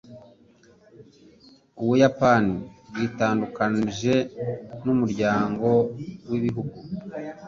Ubuyapani 1.81 2.55
bwitandukanije 2.89 4.15
n'umuryango 4.83 5.69
w'ibihugu. 6.29 6.77